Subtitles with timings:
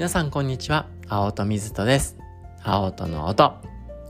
[0.00, 0.86] 皆さんこんにちは。
[1.10, 2.16] 青戸水戸です。
[2.64, 3.52] 青戸の音。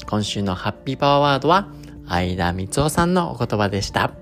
[0.07, 1.67] 今週のハッピーパワーワードは
[2.07, 4.13] 相田光夫さんのお言葉でした。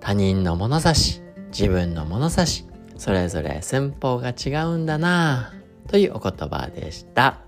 [0.00, 2.66] 他人の物差し自分の物差し
[2.98, 5.54] それぞれ寸法が違うんだな
[5.88, 7.38] というお言葉でした。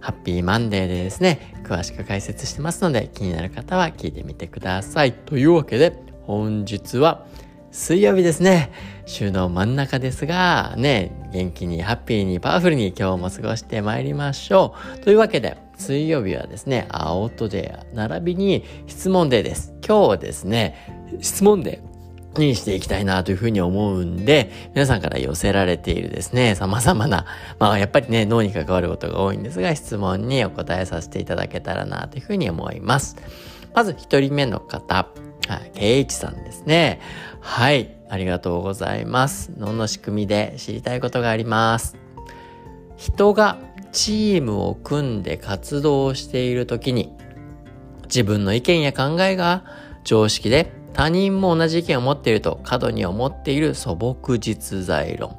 [0.00, 1.62] ハッピーマンデーでですね。
[1.64, 5.12] 詳しく解説してますので気になる方は聞いてみてください。
[5.12, 7.26] というわけで本日は
[7.72, 8.72] 水曜日ですね。
[9.06, 14.98] 週の真ん中ですが、ね、元気にハッピーにパワフルに今日も過ごしてまいりましょう。
[14.98, 19.72] というわけで、水曜日はですね、青砥デー、並びに質問デーです。
[19.86, 20.74] 今日はですね、
[21.20, 27.24] 質問デーにしていきたいなというふうに思うんで、皆さんから寄せられているですね、様々な、
[27.60, 33.16] まあやっぱりね、脳に関わることが多いんですが、質問にお答えさせていただけたらなというふうに思います。
[33.74, 35.06] まず一人目の方、
[35.74, 37.00] ケイチさんですね。
[37.40, 39.52] はい、ありがとうございます。
[39.56, 41.96] 脳の仕組みで知りたいことがあります。
[42.96, 43.58] 人が
[43.92, 47.12] チームを組んで活動しているときに、
[48.04, 49.64] 自分の意見や考えが
[50.04, 55.38] 常識で他人も同じ意見を持っていると過度に思っている素朴実在論。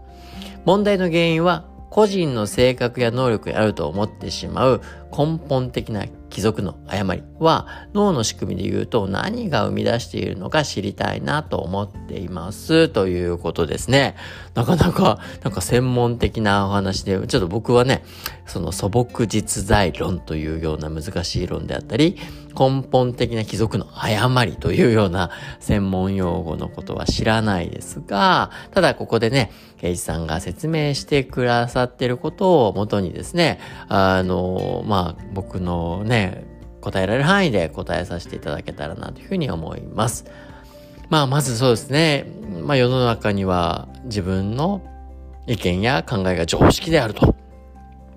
[0.65, 4.81] 問題の原因は個人の性格や能力にあると思ってしまう
[5.15, 14.15] 根本的な貴族の誤りは脳の仕組みで言うと何が生み出しているのか知りたいなと思っていますということですね。
[14.53, 18.03] なかなかなんか専門的なお話でちょっと僕はね
[18.45, 22.17] その素朴実在論というような難しい論であったり
[22.57, 36.45] 根本的な貴族の誤りというような専門用語のことは知らないですが、ただここでね、ケイジさんが説明してくださってることをもとにですね、あの、まあ、僕のね、
[36.81, 40.25] 答えられる範囲で答えさせていただけたらなというふうに思います。
[41.09, 42.25] まあ、まずそうですね。
[42.63, 44.81] まあ、世の中には自分の
[45.47, 47.35] 意見や考えが常識であると。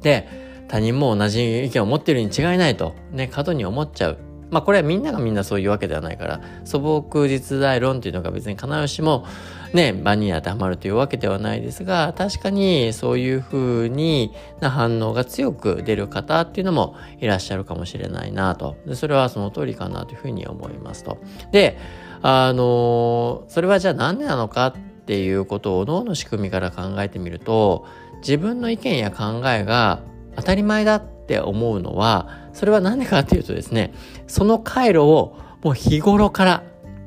[0.01, 0.29] で、
[0.69, 4.19] 他人も同じ意見を持っているに違いないと、ね、過度に思っちゃう。
[4.51, 9.27] まあこれはみんながみんなそういうわけではないから、素朴実在論っていうのが別に必ずしも
[9.75, 18.77] ね、場に当てはまるというわけではないですが、確かにそういうふうにな反応が強く出る方っていうのもいらっしゃるかもしれないなと。
[18.87, 21.19] でそれはその通りかなというふうに思いますと。
[21.51, 21.77] で、
[22.23, 24.73] あの、それはじゃあ何でなのかっ
[25.07, 27.85] ていうことを脳の仕組みから考えてみると、
[28.19, 30.03] 自分の意見や考えが
[30.37, 33.93] 当たり前だって思うのは、それは何でかっていうとですね、
[34.29, 36.63] その回路をもう日頃から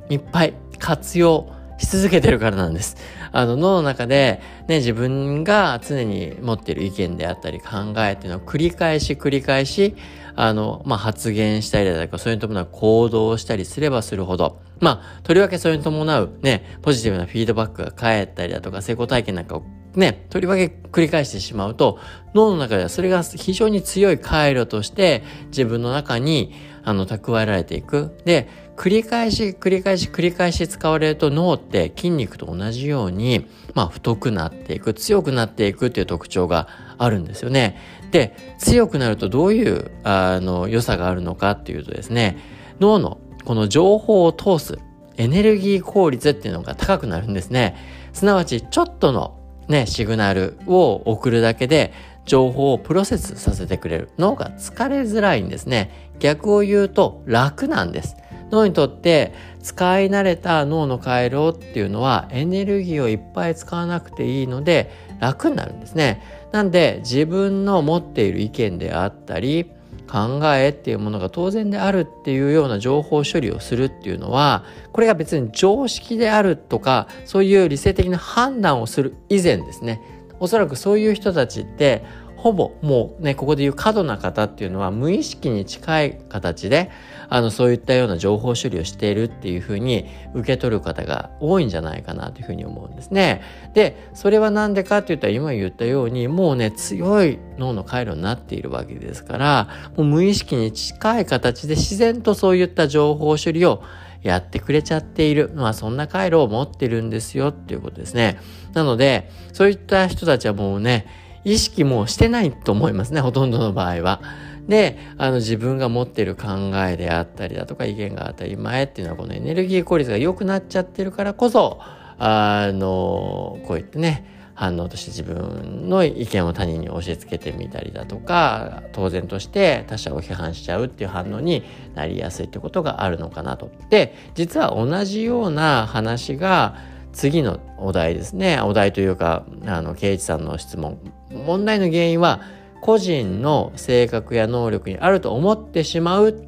[0.09, 2.97] いっぱい活用し続けてるからなんです。
[3.31, 9.95] あの脳の中でね、自分が常に持っている意見であったり考えっていうのを繰り返し繰り返し、
[10.35, 19.63] あの、まあ、発言したりだとか、それに伴う行動をしたりすればするほど、まあ、とりわけそれに伴うね、ポジティブなフィードバックが返ったりだとか、成功体験なんかを
[19.95, 21.99] ね、とりわけ繰り返してしまうと、
[22.35, 28.16] 脳の中ではそれが非常に強い回路として自分の中にあの蓄えられていく。
[28.23, 36.67] で、繰り返し繰り返し繰り返し使われると脳って筋肉と同じように、まあ太くなっていく、強くなっていくっていう特徴が
[36.99, 37.77] あるんですよね。
[38.11, 42.37] で、強くなるとどういうあの良さがあるのかっていうとですね、
[42.79, 44.77] 脳のこの情報を通す
[45.17, 47.75] エネルギー効率っていうのが高くなるんですね。
[48.13, 51.93] すなわちちょっとのね、シグナルを送るだけで
[52.25, 54.09] 情報をプロセスさせてくれる。
[54.19, 56.11] 脳が疲れづらいんですね。
[56.19, 58.16] 逆を言うと楽なんです。
[58.52, 66.22] 脳にとって使い慣れた脳の回路っていうのはエネルギーをいっぱい使わなくていいので楽になるんですね。
[66.52, 69.66] なんで自分の持っている意見であったり
[70.08, 80.02] 考えっていうものが当然であるっていうような情報処理をするっていうのはこれが別に常識であるとかそういう理性的な判断をする以前ですね
[80.40, 82.06] おそらくそういう人たちって
[82.37, 86.91] ほぼもうねここで言う過度な方っていうのは無意識に近い形で
[87.29, 93.41] あのそういったような情報処理をしているっていうふうに受け取る方が多いんじゃないかなというふうに思うんですね。
[93.73, 99.67] でそれは何でかって言ったら今言ったようにもうね強い脳の回路になっているわけですから
[99.97, 103.83] もう無意識に近い形で自然とそういった情報処理を
[104.23, 105.51] やってくれちゃっている。
[105.55, 108.40] まあそんな回路を持ってるんですよっていうことですね。
[108.73, 111.07] なので、そういった人たちはもうね、
[111.47, 114.22] 意識もしてないと思いますね、ほとんどの場合は。
[114.67, 116.47] で、あの自分が持ってる考
[116.88, 121.79] えであったりだとか意見が当たり前っていうのはこのエネルギー効率が良くなっちゃってるからこそ、
[122.20, 133.70] あの、こういってね、反応として自分の意見を他人に押し付けてみたりだとか当然として他者を批判しちゃうっていう反応になりやすいってことがあるのかなと。
[133.91, 136.76] で実は同じような話が
[137.17, 138.61] 次のお題ですね。
[138.61, 140.99] お題というか、あの、ケイチさんの質問。
[141.31, 142.41] 問題の原因は、
[142.79, 146.43] 個人の性格や能力にあると思ってしまう。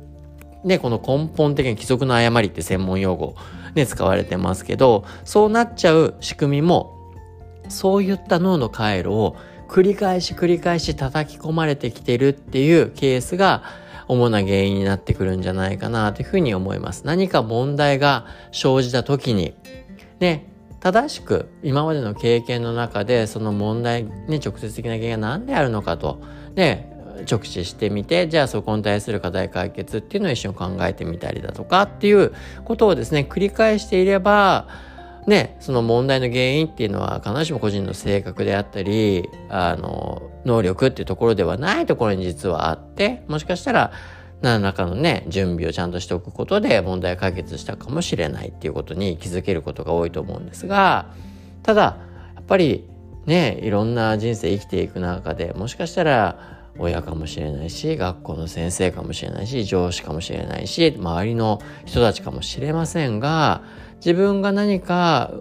[0.63, 3.35] ね、この根本的に規則の誤りって専門用語
[3.73, 6.95] で使われてますけど、そうなっちゃう仕組みも、
[7.67, 9.37] そういった脳の回路を
[9.67, 13.63] 繰り返し繰り返し叩き込まれてきてるっていうケースが
[14.07, 17.07] 主な原因になってくるんじゃないかなというふうに思います。
[17.07, 19.55] 何か問題が生じた時に、
[20.19, 20.48] ね、
[20.79, 26.21] 正しく今までの経験の中でその問題に直接的な原因が何であるのかと、
[26.55, 26.89] ね、
[27.29, 32.33] 直視してみて、じゃあそこに対する課題解決っていうのを一緒に考えてみたりだとかっていう
[32.65, 34.67] ことをですね、繰り返していれば、
[35.27, 43.91] ね、その問題の原因っていうのは必ずしも個人の性格であったり、あの、能力っていうところではないところに実はあって、もしかしたら
[44.41, 51.07] 何らかのね、準備をちゃんとしておくことで問題解決したかもしれないっていうことに気づけることが多いと思うんですが、
[51.63, 51.97] ただ、
[52.35, 52.87] やっぱり
[53.25, 63.61] ね、いろんな人生生きていく中でもしかしたら親かもしれないし、学校の先生かもしれないし、上司かもしれないし、周りの人たちかもしれませんが、
[63.97, 65.33] 自分が何か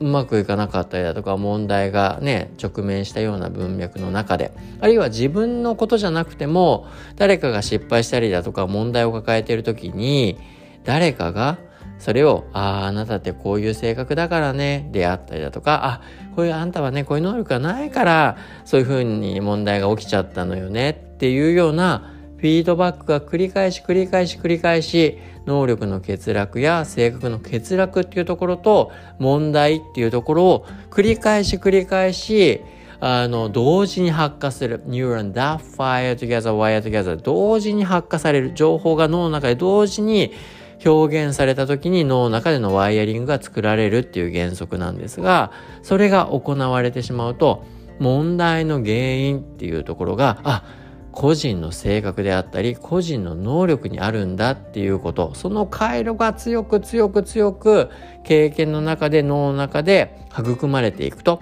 [0.00, 4.50] うまくいかなかったりだとか問題がね直面したような文脈の中で
[4.80, 6.86] あるいは自分のことじゃなくても
[7.16, 10.38] 誰かが失敗したりだとか問題を抱えている時に
[10.84, 11.58] 誰かが
[12.00, 16.00] それを、ああ、あなたってこういう性格だからね、であったりだとか、あ、
[16.34, 32.62] こういうあんたはね、こういう能力がないから、そういうふうに問題が起きちゃったのよねっていうようなフィードバックが繰り返し繰り返し繰り返し能力の欠落や性格の欠落っていうところと問題っていうところを繰り返し繰り返し
[32.98, 34.82] あの同時に発火する。
[34.86, 40.32] Neuron that fire together wire together 同時に発火される情報が脳の中で同時に
[40.84, 45.52] 表現された時に脳の中でのワイヤリングが作られるっていう原則なんですが
[45.82, 47.64] それが行われてしまうと
[47.98, 50.79] 問題の原因っていうところがあ
[51.12, 55.34] 個人の性格であったり個人の能力にあるんだっていうこと。
[55.34, 57.90] その回路が強く強く強く
[58.24, 61.40] 経験の中で脳の中で育まれていくと。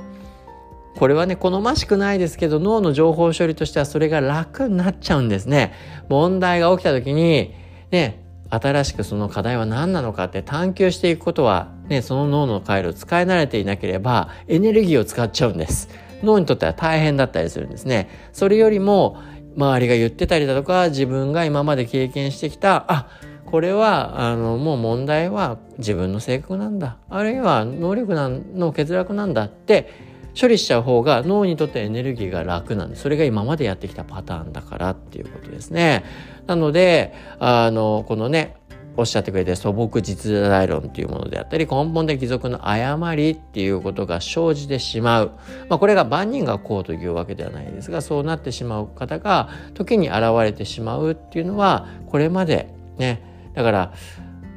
[0.96, 5.72] これはね好ましくないですけど脳の情報処理としてはそれが楽になっちゃうんですね。
[6.08, 7.54] 問題が起きた時に
[7.90, 15.88] ね新しくその課題は何なのかって探求していくことはねその脳の回路を使い慣れていなければエネルギーを使っちゃうんです。
[16.22, 18.08] 脳にとっては大変だったりするんですね。
[18.32, 19.18] それよりも
[19.56, 23.08] 周りが言ってたりだとか自分が今まで経験してきたあ
[23.46, 29.90] これはあのもう問題は自分の性格なんだあるいは能力の欠落なんだって
[30.38, 36.04] 処理しちゃう方が脳にとってエネルギーが楽なんでそれが今までやってきたパターンだからっていうことですね。
[36.46, 38.57] なのであのこのね
[38.98, 45.30] おっしゃってくれて素朴実在論っていうものであったり根本的貴族の誤りっていうことが生じてしまう、
[45.68, 53.22] まあ、これが万人がこうというわけではないですがそうなってしまう方が時に現れてしまうっていうのはこれまでね
[53.54, 53.92] だから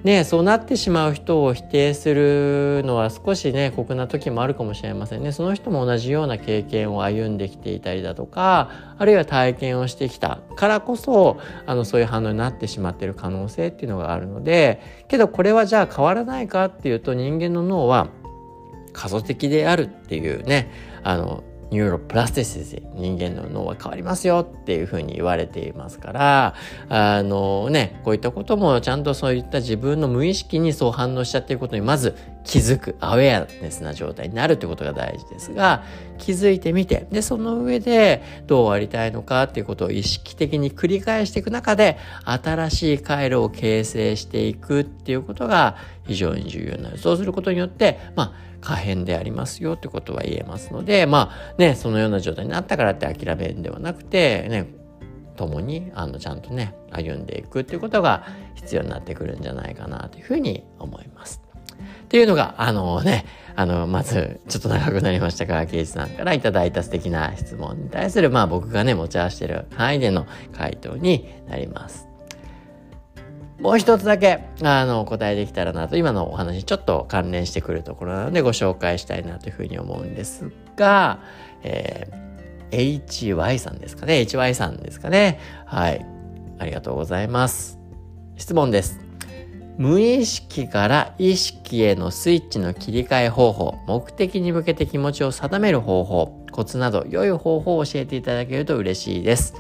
[0.03, 5.31] ね、そうなってしまう人を否定するのは少しね酷な時もあるかもしれませんね。
[5.31, 18.09] その人も同じような経験を歩んできていたりだとかあるいは体験をしてきたからこそあのそういう反応になってしまっている可能性っていうのがあるのでけどこれはじゃあ変わらないかっていうと人間の脳は
[18.94, 20.71] 可塑的であるっていうね
[21.04, 26.56] あの neuroplasticity 人間の脳は変わりますよっていうふうに言われていますから
[26.90, 35.83] あのねこういったこともちゃんとそういった自分の無意識にそう反応しちゃっていることにまず気づく awareness な状態になるということが大事ですが
[36.18, 54.68] 気づいてみてでその上でどうありたいのかっていうことを意識的に繰り返していく中で新しい回路を形成していくっていうことが非常に重要になるそうすることによってまあ可変でありますよってことは言えますので、まあね、そのような状態になったからって諦めるんではなくて、ね、
[55.36, 61.50] 共にあのちゃんとね歩んでいくっていうことが必要になってくるんじゃないかなというふうに思います。
[62.11, 63.23] っていうのが、あのね、
[63.56, 72.09] あの、まず、ちょっと長くなりましたが、ケイジさんからいただいた素敵な質問に対する、まあ僕がね、持ち合わせてる範囲での回答になります。
[73.61, 81.21] もう一つだけ、あの、お答えできたらなと、今のお話ちょっと関連してくるところなのでご紹介したいなというふうに思うんですが、
[81.63, 86.06] えー、HY さんですかね ?HY さんですかねはい。
[86.59, 87.80] ありがとうございます。
[88.35, 89.00] 質問です。
[89.78, 99.56] 無意識から意識へのスイッチの切り替え方法、目的に向けて気持ちを定める方法、コツなど良い方法を教えていただけると嬉しいです。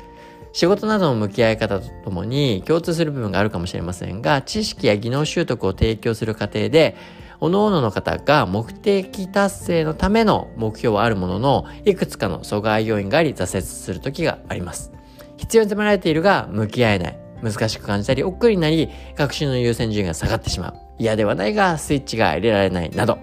[0.53, 6.95] 仕事などの向き合い方とともに共通する部分があるかもしれませんが、知識や技能習得を提供する過程で、
[7.39, 14.91] 各々の方が目的達成のための目標はあるものの、いくつかの阻害要因があり挫折する時があります。
[15.37, 17.20] 必要に迫られているが向き合えない。
[17.41, 20.73] 難しく感じたり、億劫になり、学習の優先順位が下がってしまう。
[20.99, 22.89] 嫌ではないが、スイッチが入れられない。
[22.91, 23.17] など。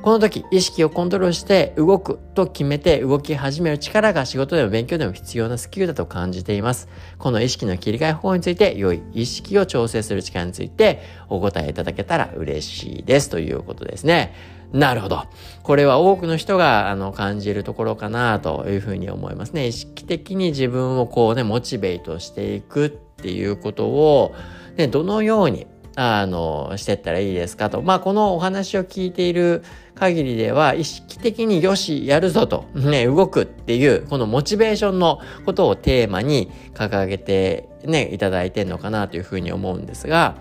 [0.00, 6.88] この時、意識をコントロールして動くと決めて動き始める力が仕事でも勉強でも必要なスキルだと感じています。
[7.18, 13.28] この意識の切り替え方法について、良い意識を調整する力についてお答えいただけたら嬉しいです。
[13.28, 14.34] ということですね。
[14.72, 15.24] なるほど。
[15.62, 19.66] これは多くの人があの感じるところかなというふうに思いますね。
[19.66, 24.34] 意識的に自分をこうね、モチベートしていくっていうことを、
[24.76, 25.66] ね、どのように
[26.00, 27.82] あの、してったらいいですかと。
[27.82, 29.64] まあ、このお話を聞いている
[29.96, 40.36] 限りでは、意識的によし、やるぞと、ね、動くっていう、このモチベーションのことをテーマに掲げてね、いただいてんのかなというふうに思うんですが、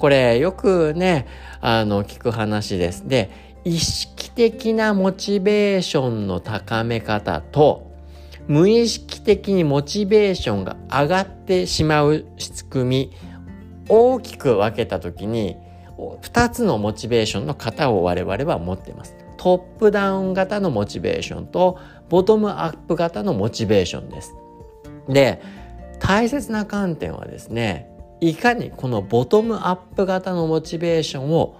[0.00, 1.28] これよくね、
[1.60, 3.06] あの、聞く話です。
[3.06, 3.30] で、
[3.62, 7.85] 意識的なモチベーションの高め方と、
[8.48, 13.12] 無意識的にモチベーションが上がってしまう仕組み
[13.88, 15.56] 大きく分けた時に
[15.98, 19.16] 2つのモチベーションの型を我々は持っています。
[19.36, 24.34] トップダウン型のモチベーションとボトムアップ型のモチベーションです。
[25.08, 25.40] で
[25.98, 31.56] 大切な観点はですねいかにこのボトムアップ型のモチベーションを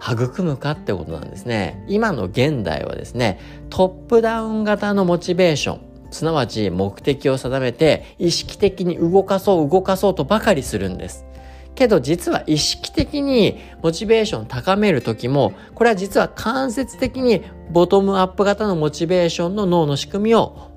[0.00, 1.84] 育むかってことなんですね。
[1.88, 3.38] 今の現代はですね
[3.70, 11.24] トップダウン型のモチベーションすなわち目的を定めて意識的に動かそう動かそうとばかりするんです。
[11.74, 20.70] けど実は意識的にモチベーション高める時も、これは実は間接的にボトムアップ型のモチベーションの脳の仕組みを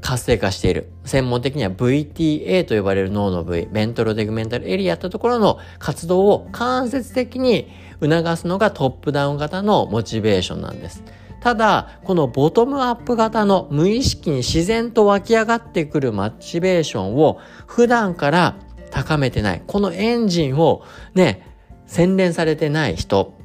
[0.00, 0.90] 活性化している。
[1.04, 7.68] 専門的には VTA と呼ばれる脳の部位、メントロデグメンタルエリアってところの活動を間接的に
[8.00, 11.04] 促すのがトップダウン型のモチベーションなんです。
[11.40, 18.56] ただ、このボトムアップ型の無意識に自然と湧き上がってくるモチベーションを普段から
[18.90, 19.62] 高めてない。
[19.66, 20.82] このエンジンを
[21.14, 21.46] ね、
[21.86, 23.39] 洗練されてない人、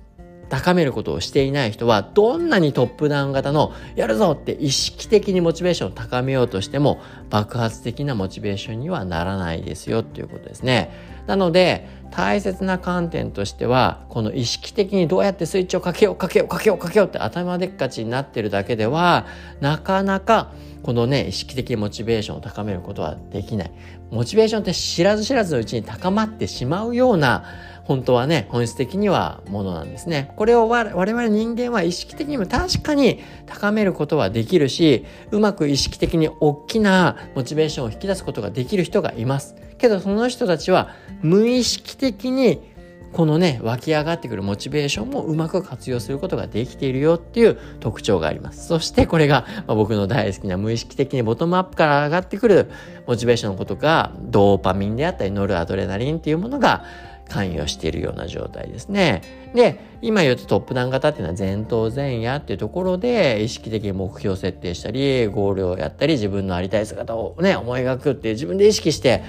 [0.49, 6.99] 高めることをしていない人は、どんなにトップダウン型のやるぞって意識的にモチベーションを高めようとしても、
[7.29, 10.91] 爆発的なモチベーションにはならないですよっていうことですね。
[11.27, 19.25] なので、大切な観点としては、この意識的にどうやってスイッチをかけようかけようかけようかけようって頭でっかちになってるだけでは、
[19.59, 20.51] なかなか
[20.85, 23.71] このね、意識的モチベーションを高めることはできない。
[24.11, 27.43] モチベーションって知らず知らずのうちに高まってしまうような、
[27.85, 30.33] 本当はね、本質的にはものなんですね。
[30.35, 39.55] これを我々人間は意識的にも確かに高めることはできるし、うまく意識的に大きなモチベーションを引き出すことができる人がいます。
[39.77, 40.89] けどその人たちは
[41.21, 42.73] 無意識的に
[43.15, 48.67] このね、湧き上がってくるモチベーションもうまく活用することができているよっていう特徴があります。
[48.67, 52.69] そしてこれが、まあ、僕の大好きな無意識的にボトムアップから上がってくる
[53.07, 56.83] モチベーションのことが、ドーパミンであったり、ノルアドレナリンっていうものが
[57.29, 59.21] 関与しているような状態ですね。
[59.53, 69.23] で、今言うとトップダウン型っていうのは前頭前野っていうところで意識的に目標設定したり、ゴールをやったり、自分のありたい姿をね、思い描くっていう自分で意識して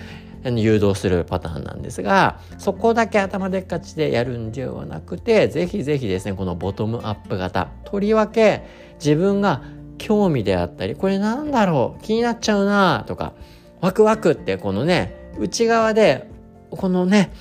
[0.44, 8.62] 誘導するパターンなんですが、そこだけ頭でっかちでやるんではなくて、ぜひぜひですね、このボトムアップ型、とりわけ
[8.96, 9.62] 自分が
[9.98, 13.32] 興味であったり、これなんだろう気になっちゃうなとか、
[13.80, 16.28] ワクワクってこのね、内側で、
[16.70, 17.32] このね、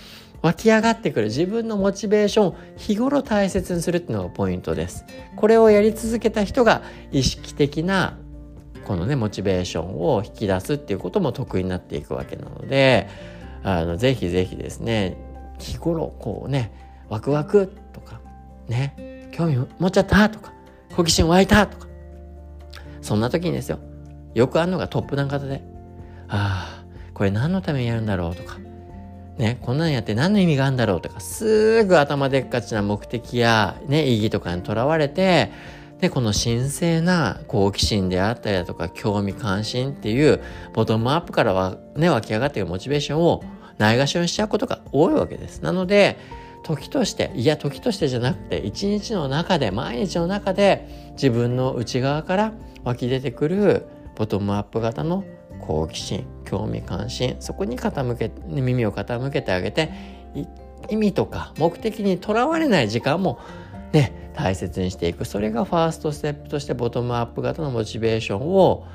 [0.45, 5.03] 湧き上がってくる自分のモチベーションを日頃大切にするっていうのがポイントです。
[5.35, 8.19] これをやり続けた人が意識的な
[8.85, 13.09] このねモチベーションを引き出すっていうことも得意になっていくわけなので
[13.63, 15.17] あのぜひぜひですね
[15.57, 16.71] 日頃こうね
[17.09, 18.21] ワクワクとか
[18.67, 20.53] ね興味持っちゃったとか
[20.95, 21.87] 好奇心湧いたとか
[23.01, 23.79] そんな時にですよ
[24.35, 25.63] よくあるのがトップダウン型で
[26.27, 26.85] ああ
[27.15, 28.59] これ何のためにやるんだろうとか
[29.37, 35.51] ね、こんなんやって何の意味があるんだろうとか、すぐ頭でっかちな目的や、ね、意義とかにとらわれて、
[35.99, 40.41] で、この神聖な好奇心であったりだとか興味関心っていう
[40.73, 43.43] ボトムアップからはね、湧き上がっているモチベーションを
[43.77, 45.61] ないがしろにしちゃうことが多いわけです。
[45.61, 46.17] なので、
[46.63, 55.25] 時として、いや時としてじゃなくて、一日の中で、毎日の中で自分の内側から湧き出てくるボトムアップ型の
[55.61, 59.91] 好奇心、興味関心、そこに傾け、耳を傾けてあげて、
[60.89, 63.39] 意味とか目的にとらわれない時間も
[63.91, 65.25] ね、大切にしていく。
[65.25, 68.85] それがファーストステップとしてボトムアップ型のモチベーションを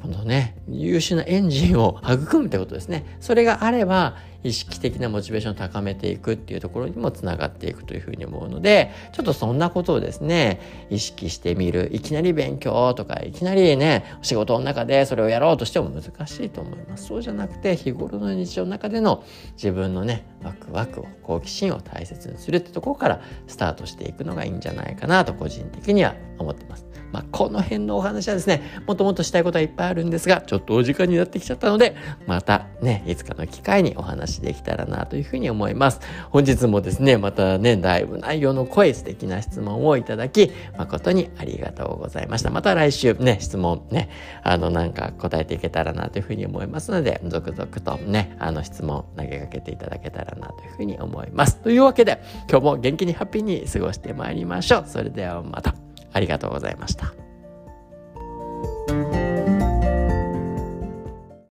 [0.00, 3.04] このね、優秀なエンジンを育むってことですね。
[3.20, 11.90] それがあれば、意識的なモチベーションを高めていくっていうところにもつながっていくというふうに思うので、ちょっとそんなことをですね、意識してみる。
[11.92, 17.06] いきなり勉強とか、いきなりね、仕事の中でそれをやろうとしても難しいと思います。
[17.06, 19.22] そうじゃなくて、日頃の日常の中での
[19.54, 26.89] 自分のね、ワクワクを、好奇心を大切にするってところからスタートしていくのがいいんじゃないかなと個人的には思ってます。
[27.12, 36.00] まあ、この辺のお話はですね、もっともっとしたいことはいっぱいあるんですが、ちょっとお時間になってきちゃったので、またね、いつかの機会にお話できたらなというふうに思います。
[36.30, 42.50] 本日もですね、またね、だいぶ内容の濃い素敵な質問をいただき、誠にありがとうございました。
[42.50, 44.08] また来週ね、質問ね、
[44.42, 51.56] あの、なんか答えていけたらなというふうに思いますので、続々とね、あの質問投げかけていただけたらなというふうに思います。
[51.56, 54.84] というわけで、今日も元気にハッピーに過ごしてまいりましょう。
[54.86, 55.89] それではまた。
[56.12, 57.29] ありがとうございました。